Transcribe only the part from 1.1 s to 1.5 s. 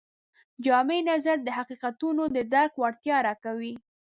نظر د